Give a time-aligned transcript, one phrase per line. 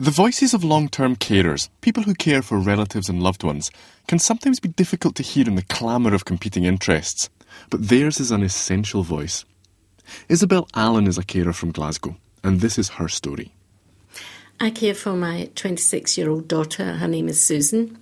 [0.00, 3.72] The voices of long term carers, people who care for relatives and loved ones,
[4.06, 7.28] can sometimes be difficult to hear in the clamour of competing interests,
[7.68, 9.44] but theirs is an essential voice.
[10.28, 13.52] Isobel Allan is a carer from Glasgow, and this is her story.
[14.60, 16.92] I care for my 26 year old daughter.
[16.92, 17.98] Her name is Susan,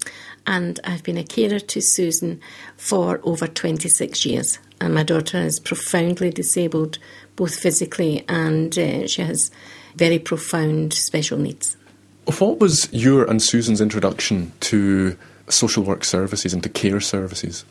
[0.46, 2.42] and I've been a carer to Susan
[2.76, 4.58] for over 26 years.
[4.82, 6.98] And my daughter is profoundly disabled,
[7.36, 9.50] both physically and uh, she has
[9.94, 11.78] very profound special needs.
[12.26, 15.16] What was your and Susan's introduction to
[15.48, 17.64] social work services and to care services?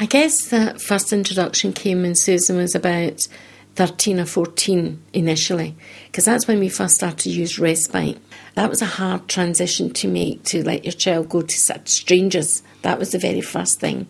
[0.00, 3.28] I guess that first introduction came when Susan was about
[3.76, 8.18] 13 or 14 initially, because that's when we first started to use respite.
[8.56, 12.64] That was a hard transition to make to let your child go to such strangers.
[12.82, 14.08] That was the very first thing.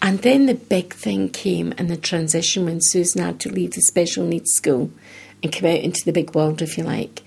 [0.00, 3.80] And then the big thing came in the transition when Susan had to leave the
[3.80, 4.92] special needs school
[5.42, 7.23] and come out into the big world, if you like.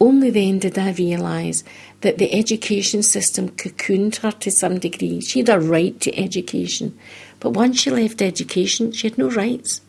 [0.00, 1.62] Only then did I realise
[2.00, 5.20] that the education system cocooned her to some degree.
[5.20, 6.98] She had a right to education,
[7.40, 9.80] but once she left education, she had no rights.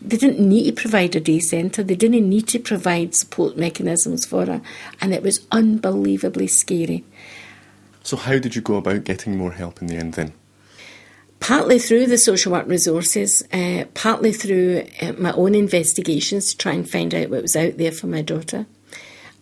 [0.00, 4.24] They didn't need to provide a day centre, they didn't need to provide support mechanisms
[4.26, 4.60] for her,
[5.00, 7.04] and it was unbelievably scary.
[8.04, 10.34] So, how did you go about getting more help in the end then?
[11.40, 16.72] partly through the social work resources, uh, partly through uh, my own investigations to try
[16.72, 18.66] and find out what was out there for my daughter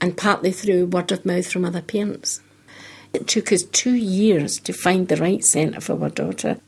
[0.01, 2.41] and partly through word of mouth from other parents.
[3.13, 6.61] It took us two years to find the right centre for our daughter.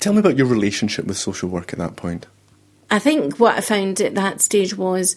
[0.00, 2.26] Tell me about your relationship with social work at that point.
[2.90, 5.16] I think what I found at that stage was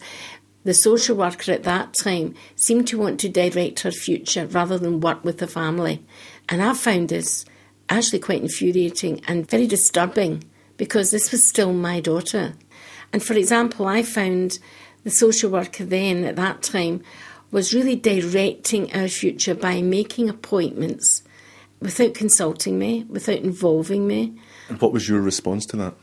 [0.64, 5.00] the social worker at that time seemed to want to direct her future rather than
[5.00, 6.04] work with the family.
[6.48, 7.44] And I found this
[7.88, 10.44] actually quite infuriating and very disturbing
[10.76, 12.54] because this was still my daughter.
[13.12, 14.58] And for example, I found
[15.04, 17.02] the social worker then at that time
[17.50, 21.22] was really directing our future by making appointments
[21.80, 24.38] without consulting me, without involving me.
[24.68, 25.94] And what was your response to that?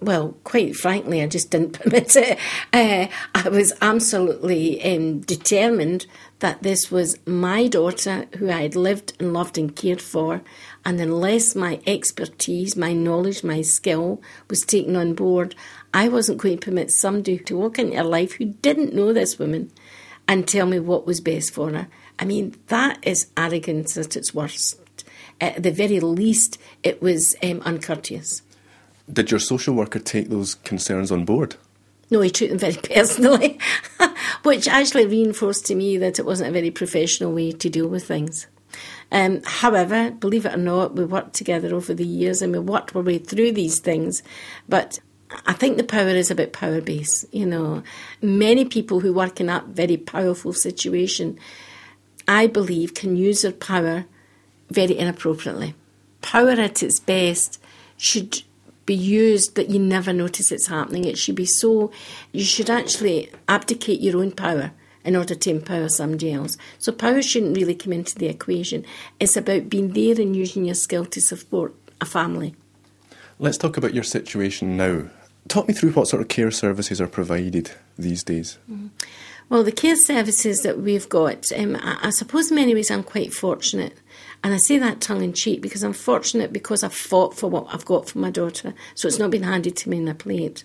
[0.00, 2.38] Well, quite frankly, I just didn't permit it.
[2.72, 6.06] Uh, I was absolutely um, determined
[6.40, 10.42] that this was my daughter who I had lived and loved and cared for,
[10.84, 14.20] and unless my expertise, my knowledge, my skill
[14.50, 15.54] was taken on board,
[15.94, 19.38] I wasn't going to permit somebody to walk into your life who didn't know this
[19.38, 19.70] woman
[20.26, 21.88] and tell me what was best for her.
[22.18, 24.78] I mean, that is arrogance at its worst.
[25.40, 28.42] At the very least, it was um, uncourteous.
[29.12, 31.56] Did your social worker take those concerns on board?
[32.10, 33.58] No, he took them very personally,
[34.42, 38.06] which actually reinforced to me that it wasn't a very professional way to deal with
[38.06, 38.46] things.
[39.10, 42.96] Um, however, believe it or not, we worked together over the years and we worked
[42.96, 44.22] our way through these things.
[44.68, 45.00] But
[45.46, 47.24] I think the power is about power base.
[47.32, 47.82] You know,
[48.20, 51.38] many people who work in that very powerful situation,
[52.28, 54.04] I believe, can use their power
[54.70, 55.74] very inappropriately.
[56.20, 57.60] Power at its best
[57.96, 58.42] should
[58.86, 61.04] be used that you never notice it's happening.
[61.04, 61.92] It should be so,
[62.32, 64.72] you should actually abdicate your own power
[65.04, 66.56] in order to empower somebody else.
[66.78, 68.84] So power shouldn't really come into the equation.
[69.18, 72.54] It's about being there and using your skill to support a family.
[73.38, 75.10] Let's talk about your situation now.
[75.48, 78.58] Talk me through what sort of care services are provided these days.
[78.70, 78.90] Mm.
[79.48, 83.02] Well, the care services that we've got, um, I, I, suppose in many ways I'm
[83.02, 83.98] quite fortunate.
[84.42, 87.66] And I say that tongue in cheek because I'm fortunate because I've fought for what
[87.68, 88.72] I've got for my daughter.
[88.94, 90.64] So it's not been handed to me in a plate.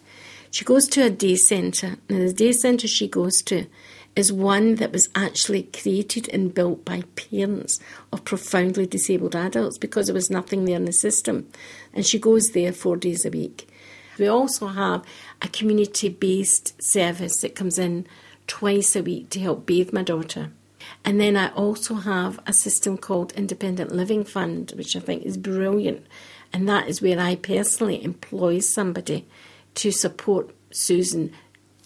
[0.51, 1.97] She goes to a day centre.
[2.07, 3.67] and the day centre she goes to
[4.15, 7.79] is one that was actually created and built by parents
[8.11, 11.47] of profoundly disabled adults because there was nothing there in the system.
[11.93, 13.67] And she goes there four days a week.
[14.17, 15.03] We also have
[15.41, 18.07] a community based service that comes in
[18.47, 20.51] twice a week to help bathe my daughter.
[21.03, 25.37] And then I also have a system called Independent Living Fund, which I think is
[25.37, 26.05] brilliant.
[26.53, 29.25] And that is where I personally employ somebody
[29.75, 31.31] to support Susan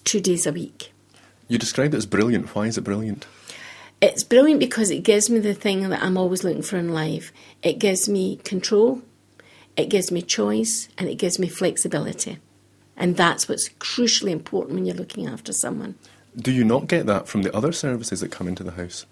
[0.03, 0.91] two days a week.
[1.47, 2.55] You described it as brilliant.
[2.55, 3.25] Why is it brilliant?
[4.01, 7.31] It's brilliant because it gives me the thing that I'm always looking for in life.
[7.61, 9.01] It gives me control,
[9.78, 12.40] it gives me choice and it gives me flexibility.
[12.97, 15.96] And that's what's crucially important when you're looking after someone.
[16.35, 19.06] Do you not get that from the other services that come into the house?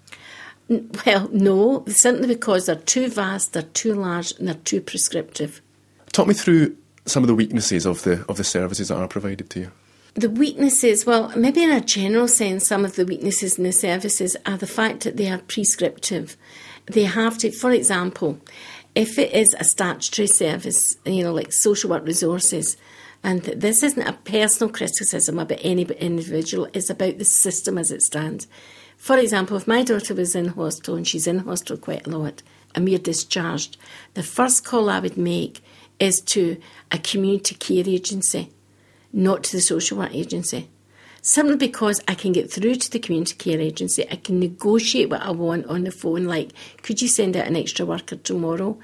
[1.04, 5.60] Well, no, simply because they're too vast, they're too large, and they're too prescriptive.
[6.12, 6.76] Talk me through
[7.06, 9.72] some of the weaknesses of the of the services that are provided to you.
[10.14, 14.36] The weaknesses, well, maybe in a general sense, some of the weaknesses in the services
[14.46, 16.36] are the fact that they are prescriptive.
[16.86, 18.38] They have to, for example,
[18.94, 22.76] if it is a statutory service, you know, like social work resources,
[23.22, 28.02] And this isn't a personal criticism about any individual, it's about the system as it
[28.02, 28.46] stands.
[28.96, 32.42] For example, if my daughter was in hospital, and she's in hospital quite a lot,
[32.74, 33.76] and we're discharged,
[34.14, 35.62] the first call I would make
[35.98, 36.58] is to
[36.90, 38.50] a community care agency,
[39.12, 40.68] not to the social work agency.
[41.22, 45.22] Simply because I can get through to the community care agency, I can negotiate what
[45.22, 46.52] I want on the phone, like,
[46.82, 48.78] could you send out an extra worker tomorrow?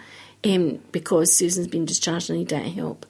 [0.44, 3.06] Um, because Susan's been discharged and I need that help.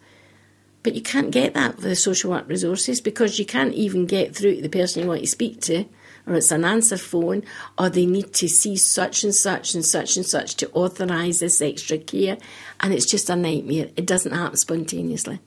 [0.84, 4.36] But you can't get that with the social work resources because you can't even get
[4.36, 5.84] through to the person you want to speak to,
[6.28, 7.42] or it's an answer phone,
[7.76, 11.60] or they need to see such and such and such and such to authorise this
[11.60, 12.38] extra care,
[12.78, 13.88] and it's just a nightmare.
[13.96, 15.40] It doesn't happen spontaneously.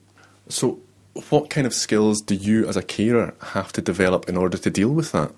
[0.50, 0.80] So,
[1.28, 4.70] what kind of skills do you as a carer have to develop in order to
[4.70, 5.32] deal with that?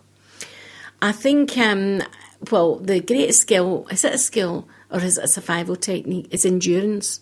[1.01, 2.03] I think, um,
[2.51, 6.29] well, the greatest skill is it a skill or is it a survival technique?
[6.31, 7.21] Is endurance.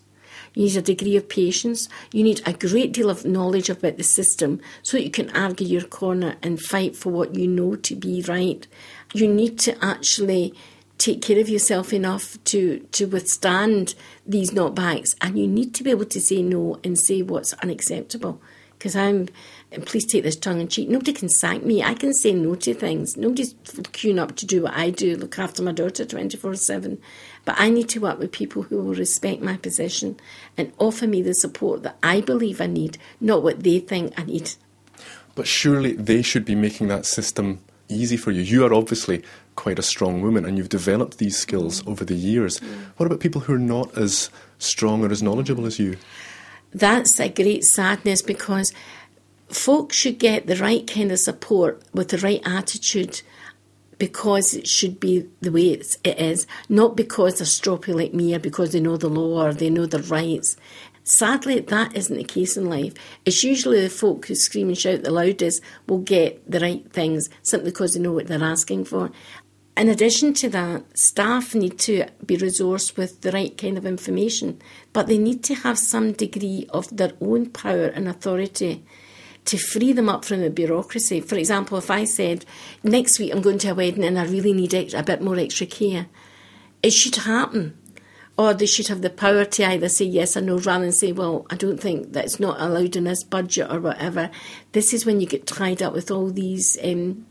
[0.53, 1.87] You need a degree of patience.
[2.11, 5.65] You need a great deal of knowledge about the system so that you can argue
[5.65, 8.67] your corner and fight for what you know to be right.
[9.13, 10.53] You need to actually
[11.01, 13.95] take care of yourself enough to, to withstand
[14.25, 18.39] these knockbacks and you need to be able to say no and say what's unacceptable.
[18.77, 19.27] Because I'm
[19.71, 20.89] and please take this tongue in cheek.
[20.89, 21.81] Nobody can sack me.
[21.81, 23.15] I can say no to things.
[23.15, 26.99] Nobody's queuing up to do what I do, look after my daughter 24 7.
[27.45, 30.19] But I need to work with people who will respect my position
[30.57, 34.23] and offer me the support that I believe I need, not what they think I
[34.23, 34.51] need.
[35.35, 38.41] But surely they should be making that system easy for you.
[38.41, 39.23] You are obviously
[39.55, 41.91] quite a strong woman and you've developed these skills mm-hmm.
[41.91, 42.59] over the years.
[42.59, 42.81] Mm-hmm.
[42.97, 45.97] What about people who are not as strong or as knowledgeable as you?
[46.73, 48.73] That's a great sadness because
[49.49, 53.21] folks should get the right kind of support with the right attitude
[53.97, 58.39] because it should be the way it is, not because they're stroppy like me or
[58.39, 60.57] because they know the law or they know their rights.
[61.03, 62.93] Sadly, that isn't the case in life.
[63.25, 67.29] It's usually the folk who scream and shout the loudest will get the right things
[67.41, 69.11] simply because they know what they're asking for.
[69.77, 74.61] In addition to that, staff need to be resourced with the right kind of information,
[74.91, 78.83] but they need to have some degree of their own power and authority
[79.45, 81.21] to free them up from the bureaucracy.
[81.21, 82.45] For example, if I said,
[82.83, 85.65] next week I'm going to a wedding and I really need a bit more extra
[85.65, 86.07] care,
[86.83, 87.77] it should happen.
[88.37, 91.11] Or they should have the power to either say yes or no rather than say,
[91.11, 94.31] well, I don't think that's not allowed in this budget or whatever.
[94.71, 97.25] This is when you get tied up with all these um,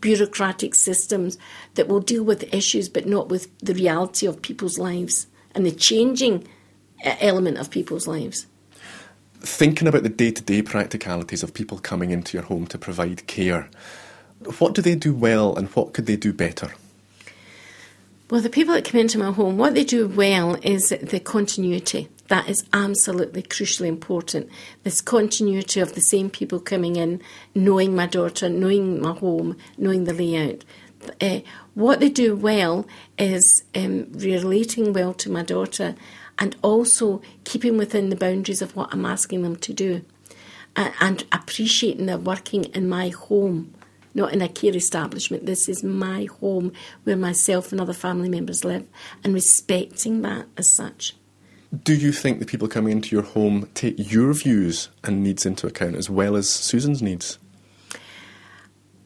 [0.00, 1.38] bureaucratic systems
[1.74, 5.72] that will deal with issues but not with the reality of people's lives and the
[5.72, 6.46] changing
[7.04, 8.46] uh, element of people's lives
[9.40, 13.26] thinking about the day to day practicalities of people coming into your home to provide
[13.26, 13.68] care,
[14.58, 16.72] what do they do well and what could they do better?
[18.30, 22.10] Well, the people that come into my home, what they do well is the continuity.
[22.28, 24.50] That is absolutely crucially important.
[24.82, 27.22] This continuity of the same people coming in,
[27.54, 30.66] knowing my daughter, knowing my home, knowing the layout.
[31.22, 31.40] Uh,
[31.72, 32.86] what they do well
[33.18, 35.94] is um, relating well to my daughter
[36.38, 40.04] and also keeping within the boundaries of what I'm asking them to do
[40.76, 43.72] and, and appreciating they're working in my home,
[44.14, 45.46] not in a care establishment.
[45.46, 46.72] This is my home
[47.04, 48.86] where myself and other family members live
[49.24, 51.14] and respecting that as such.
[51.84, 55.66] Do you think the people coming into your home take your views and needs into
[55.66, 57.38] account as well as Susan's needs?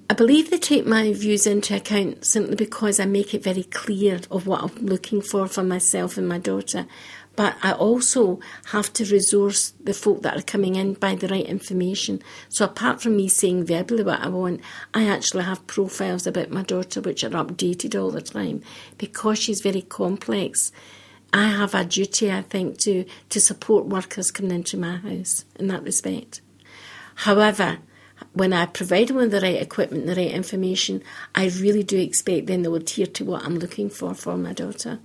[0.09, 4.21] I believe they take my views into account simply because I make it very clear
[4.31, 6.87] of what I'm looking for for myself and my daughter.
[7.35, 11.47] But I also have to resource the folk that are coming in by the right
[11.47, 12.23] information.
[12.49, 14.61] So apart from me saying verbally what I want,
[14.93, 18.63] I actually have profiles about my daughter which are updated all the time
[18.99, 20.73] because she's very complex.
[21.33, 25.69] I have a duty, I think, to, to support workers coming into my house in
[25.69, 26.43] that respect.
[27.15, 27.79] However,
[28.35, 31.03] when I provide them with the right equipment, the right information,
[31.35, 34.53] I really do expect then they will adhere to what I'm looking for for my
[34.53, 35.01] daughter.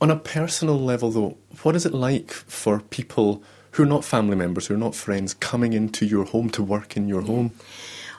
[0.00, 4.36] On a personal level, though, what is it like for people who are not family
[4.36, 7.52] members, who are not friends, coming into your home to work in your home?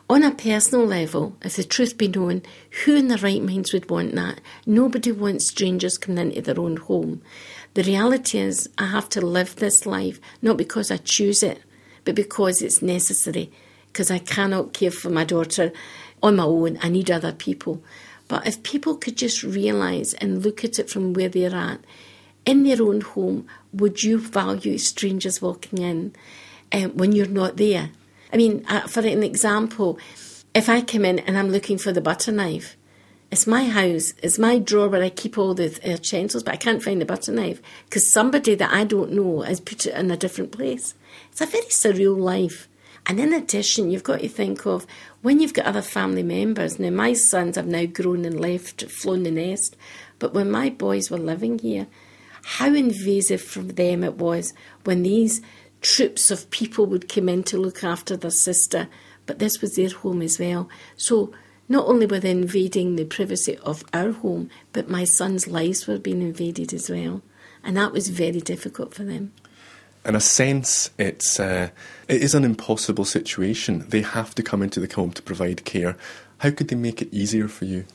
[0.09, 2.41] On a personal level, if the truth be known,
[2.83, 4.41] who in their right minds would want that?
[4.65, 7.21] Nobody wants strangers coming into their own home.
[7.75, 11.61] The reality is, I have to live this life not because I choose it,
[12.03, 13.51] but because it's necessary.
[13.87, 15.71] Because I cannot care for my daughter
[16.21, 17.81] on my own, I need other people.
[18.29, 21.81] But if people could just realise and look at it from where they're at,
[22.45, 26.15] in their own home, would you value strangers walking in
[26.71, 27.89] um, when you're not there?
[28.31, 29.99] I mean, uh, for an example,
[30.53, 32.77] if I come in and I'm looking for the butter knife,
[33.31, 34.13] It's my house.
[34.23, 37.31] It's my drawer where I keep all the utensils, but I can't find the butter
[37.31, 40.95] knife because somebody that I don't know has put it in a different place.
[41.31, 42.67] It's a very surreal life.
[43.05, 44.85] And in addition, you've got to think of
[45.21, 46.79] when you've got other family members.
[46.79, 49.75] Now, my sons have now grown and left, flown the nest.
[50.19, 51.87] But when my boys were living here,
[52.43, 54.53] how invasive for them it was
[54.83, 55.41] when these
[55.81, 58.87] troops of people would come in to look after their sister.
[59.25, 60.69] But this was their home as well.
[60.97, 61.33] So
[61.67, 65.99] not only were they invading the privacy of our home, but my sons' lives were
[65.99, 67.21] being invaded as well.
[67.63, 69.33] And that was very difficult for them.
[70.09, 71.69] In a sense, it's uh,
[72.07, 73.85] it is an impossible situation.
[73.89, 75.95] They have to come into the home to provide care.
[76.39, 77.85] How could they make it easier for you?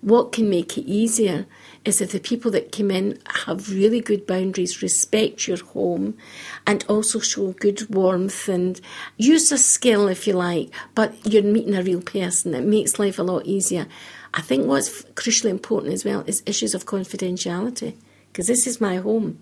[0.00, 1.46] What can make it easier
[1.84, 6.16] is if the people that come in have really good boundaries, respect your home,
[6.64, 8.80] and also show good warmth and
[9.16, 12.54] use a skill if you like, but you're meeting a real person.
[12.54, 13.88] It makes life a lot easier.
[14.32, 17.94] I think what's crucially important as well is issues of confidentiality,
[18.30, 19.40] because this is my home.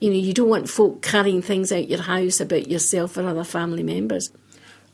[0.00, 3.44] You know, you don't want folk carrying things out your house about yourself or other
[3.44, 4.30] family members.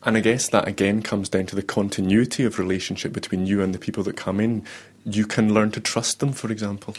[0.02, 3.74] And I guess that again comes down to the continuity of relationship between you and
[3.74, 4.64] the people that come in.
[5.04, 6.94] You can learn to trust them, for example.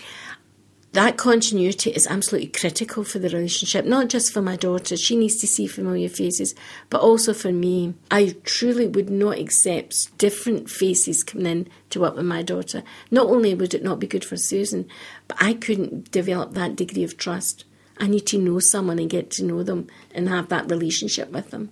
[0.94, 4.98] That continuity is absolutely critical for the relationship, not just for my daughter.
[4.98, 6.54] She needs to see familiar faces,
[6.90, 7.94] but also for me.
[8.12, 12.84] I truly would not accept different faces coming in to work with my daughter.
[13.10, 14.86] Not only would it not be good for Susan,
[15.30, 17.64] but I couldn't develop that degree of trust.
[18.02, 21.52] I need to know someone and get to know them and have that relationship with
[21.52, 21.70] them.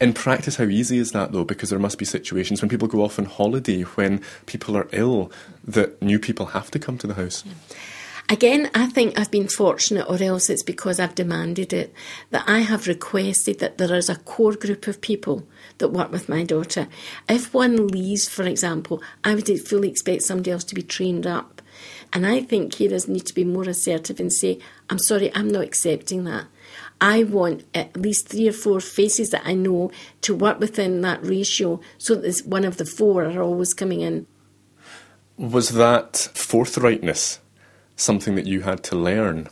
[0.00, 1.44] In practice, how easy is that though?
[1.44, 5.30] Because there must be situations when people go off on holiday, when people are ill,
[5.64, 7.44] that new people have to come to the house.
[7.46, 7.52] Yeah.
[8.28, 11.92] Again, I think I've been fortunate, or else it's because I've demanded it,
[12.30, 15.46] that I have requested that there is a core group of people
[15.78, 16.88] that work with my daughter.
[17.28, 21.61] If one leaves, for example, I would fully expect somebody else to be trained up.
[22.12, 24.58] And I think carers need to be more assertive and say,
[24.90, 26.46] I'm sorry, I'm not accepting that.
[27.00, 31.24] I want at least three or four faces that I know to work within that
[31.24, 34.26] ratio so that one of the four are always coming in.
[35.36, 37.38] Was that forthrightness
[37.96, 39.48] something that you had to learn?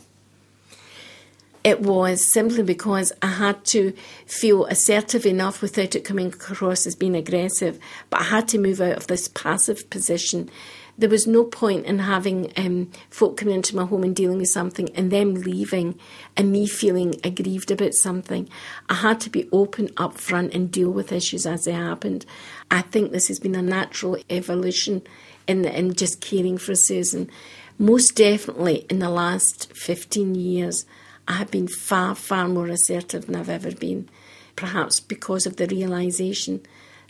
[1.63, 3.93] It was simply because I had to
[4.25, 7.77] feel assertive enough without it coming across as being aggressive,
[8.09, 10.49] but I had to move out of this passive position
[10.97, 14.49] there was no point in having um, folk coming into my home and dealing with
[14.49, 15.97] something and them leaving
[16.37, 18.49] and me feeling aggrieved about something.
[18.89, 22.25] I had to be open up front and deal with issues as they happened.
[22.69, 25.01] I think this has been a natural evolution
[25.47, 27.29] in, in just caring for Susan.
[27.77, 30.85] Most definitely in the last 15 years,
[31.27, 34.09] I have been far, far more assertive than I've ever been,
[34.55, 36.61] perhaps because of the realization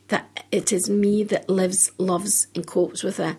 [0.08, 3.38] that it is me that lives, loves, and copes with her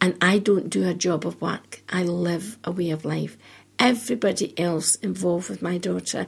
[0.00, 3.36] and I don't do a job of work, I live a way of life.
[3.78, 6.26] Everybody else involved with my daughter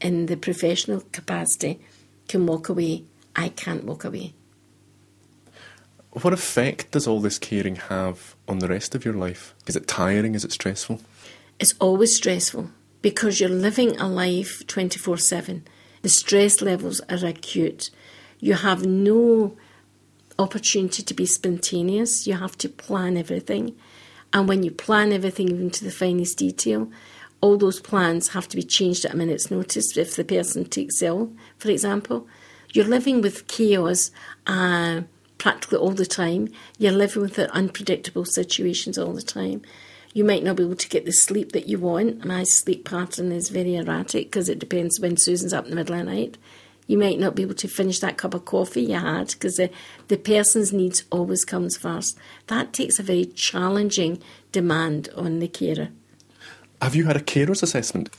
[0.00, 1.80] in the professional capacity
[2.28, 3.04] can walk away.
[3.36, 4.34] I can't walk away.
[6.12, 9.54] What effect does all this caring have on the rest of your life?
[9.66, 10.34] Is it tiring?
[10.34, 11.00] Is it stressful?
[11.60, 12.70] It's always stressful
[13.02, 15.64] because you're living a life 24 7.
[16.02, 17.90] The stress levels are acute.
[18.40, 19.56] You have no
[20.40, 22.26] opportunity to be spontaneous.
[22.26, 23.76] You have to plan everything.
[24.32, 26.90] And when you plan everything, even to the finest detail,
[27.40, 31.02] all those plans have to be changed at a minute's notice if the person takes
[31.02, 32.26] ill, for example.
[32.72, 34.10] You're living with chaos
[34.46, 35.02] uh,
[35.38, 36.48] practically all the time.
[36.78, 39.62] You're living with unpredictable situations all the time.
[40.12, 42.24] You might not be able to get the sleep that you want.
[42.24, 45.98] My sleep pattern is very erratic because it depends when Susan's up in the middle
[45.98, 46.38] of the night
[46.90, 49.70] you might not be able to finish that cup of coffee you had because the,
[50.08, 52.18] the person's needs always comes first.
[52.48, 54.20] That takes a very challenging
[54.50, 55.90] demand on the carer.
[56.82, 58.10] Have you had a carer's assessment?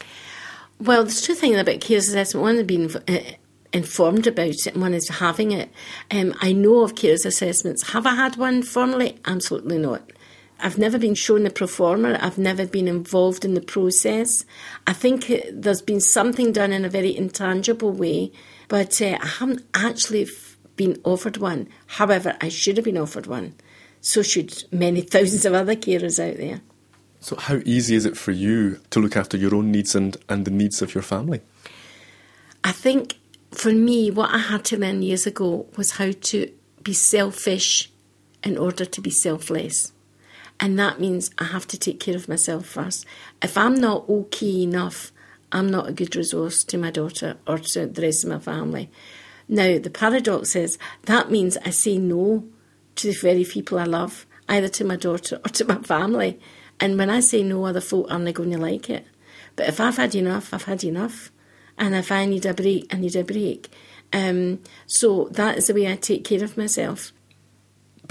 [0.80, 2.44] Well, there's two things about carer's assessment.
[2.44, 3.34] One is being uh,
[3.74, 5.70] informed about it, and one is having it.
[6.10, 7.92] Um, I know of carer's assessments.
[7.92, 9.20] Have I had one formally?
[9.26, 10.10] Absolutely not.
[10.62, 12.18] I've never been shown the pro forma.
[12.22, 14.46] I've never been involved in the process.
[14.88, 18.32] I think there's been something done in a very intangible way
[18.72, 20.30] but uh, I haven't actually
[20.78, 21.68] been offered one.
[21.88, 23.54] However, I should have been offered one.
[24.00, 26.62] So should many thousands of other carers out there.
[27.20, 30.46] So, how easy is it for you to look after your own needs and, and
[30.46, 31.42] the needs of your family?
[32.64, 33.20] I think
[33.52, 36.50] for me, what I had to learn years ago was how to
[36.82, 37.92] be selfish
[38.42, 39.92] in order to be selfless.
[40.62, 43.06] And that means I have to take care of myself first.
[43.42, 45.12] If I'm not okay enough
[45.52, 48.90] I'm not a good resource to my daughter or to the rest of my family.
[49.48, 52.46] Now, the paradox is that means I say no
[52.96, 54.26] to the very people I love.
[54.50, 56.38] either to my daughter or to my family.
[56.80, 59.06] And when I say no, other folk aren't going to like it.
[59.56, 61.32] But if I've had enough, I've had enough.
[61.78, 63.70] And if I need a break, I need a break.
[64.12, 67.14] Um, so that is the way I take care of myself.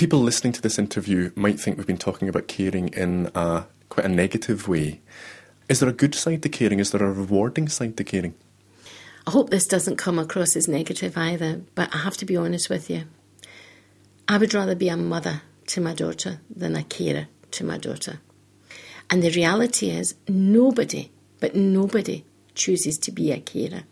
[0.00, 4.07] People listening to this interview might think we've been talking about caring in a quite
[4.07, 5.02] a negative way.
[5.69, 6.80] Is there a good side to caring?
[6.80, 8.33] Is there a rewarding side to caring?
[9.26, 12.71] I hope this doesn't come across as negative either, but I have to be honest
[12.71, 13.02] with you.
[14.26, 18.21] I would rather be a mother to my daughter than a carer to my daughter.
[19.11, 23.83] And the reality is, nobody, but nobody, chooses to be a carer.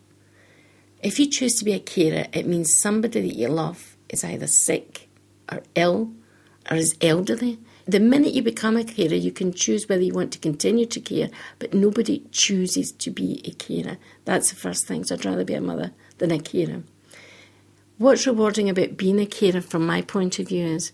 [1.03, 4.47] If you choose to be a carer, it means somebody that you love is either
[4.47, 5.08] sick
[5.51, 6.13] or ill
[6.71, 7.59] or is elderly.
[7.87, 11.01] The minute you become a carer, you can choose whether you want to continue to
[11.01, 13.97] care, but nobody chooses to be a carer.
[14.25, 15.05] That's the first thing.
[15.05, 16.83] So I'd rather be a mother than a carer.
[17.97, 20.93] What's rewarding about being a carer from my point of view is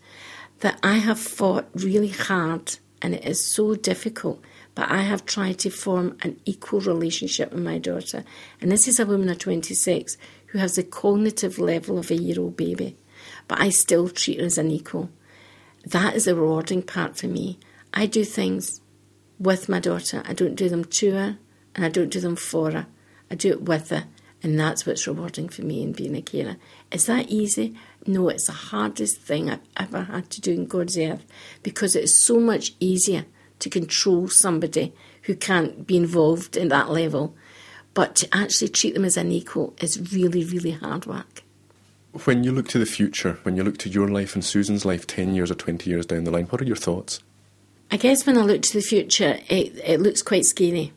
[0.60, 4.42] that I have fought really hard and it is so difficult
[4.74, 8.24] but I have tried to form an equal relationship with my daughter.
[8.60, 12.40] And this is a woman of 26 who has the cognitive level of a year
[12.40, 12.96] old baby,
[13.48, 15.10] but I still treat her as an equal.
[15.84, 17.58] That is the rewarding part for me.
[17.92, 18.80] I do things
[19.38, 21.38] with my daughter, I don't do them to her,
[21.74, 22.86] and I don't do them for her.
[23.30, 24.04] I do it with her,
[24.42, 26.56] and that's what's rewarding for me in being a carer.
[26.90, 27.74] Is that easy?
[28.06, 31.24] No, it's the hardest thing I've ever had to do in God's earth
[31.62, 33.24] because it is so much easier
[33.60, 37.34] to control somebody who can't be involved in that level.
[37.94, 41.43] But to actually treat them as an equal is really, really hard work.
[42.22, 45.04] When you look to the future, when you look to your life and Susan's life
[45.04, 47.20] 10 years or 20 years down the line, what are your thoughts?
[47.90, 50.92] I guess when I look to the future, it, it looks quite scary.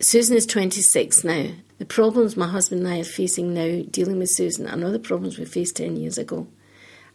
[0.00, 1.48] Susan is 26 now.
[1.78, 4.98] The problems my husband and I are facing now, dealing with Susan, are not the
[4.98, 6.46] problems we faced 10 years ago.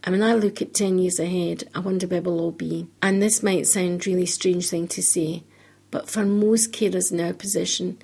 [0.03, 2.87] And when I look at 10 years ahead, I wonder where we'll all be.
[3.01, 5.43] And this might sound really strange thing to say,
[5.89, 7.97] but for most carers in our position,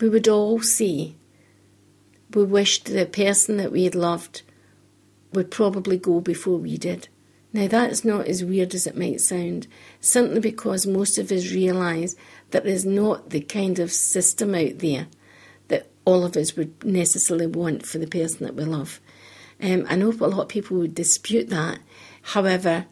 [0.00, 1.14] we would all say
[2.34, 4.42] we wished the person that we had loved
[5.32, 7.08] would probably go before we did.
[7.52, 9.66] Now, that's not as weird as it might sound,
[10.00, 12.14] simply because most of us realise
[12.50, 15.08] that there's not the kind of system out there
[15.68, 19.00] that all of us would necessarily want for the person that we love.
[19.60, 21.80] Um, I know a lot of people would dispute that.
[22.22, 22.86] However,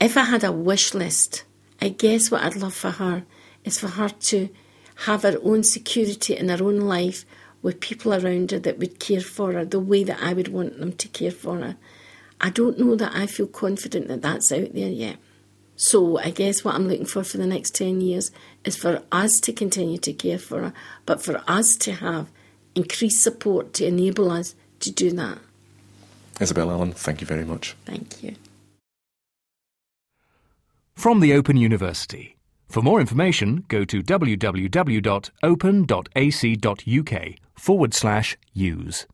[0.00, 1.44] if I had a wish list,
[1.80, 3.24] I guess what I'd love for her
[3.64, 4.48] is for her to
[5.06, 7.24] have her own security in her own life
[7.66, 10.78] with people around her that would care for her the way that I would want
[10.78, 11.76] them to care for her.
[12.40, 15.16] I don't know that I feel confident that that's out there yet.
[15.74, 18.30] So I guess what I'm looking for for the next 10 years
[18.64, 20.72] is for us to continue to care for her,
[21.06, 22.28] but for us to have
[22.76, 25.38] increased support to enable us to do that.
[26.38, 27.74] Isobel Allan, thank you very much.
[27.84, 28.36] Thank you.
[30.94, 32.36] From the Open University.
[32.68, 34.66] For more information, go to www.open.ac.uk
[37.58, 39.06] forward slash use.